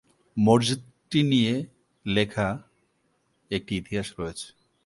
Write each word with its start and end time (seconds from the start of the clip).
মসজিদটি 0.37 1.19
নিয়ে 1.23 1.53
লিখা 2.05 2.47
একটি 3.51 3.73
ইতিহাস 3.77 4.07
রয়েছে। 4.19 4.47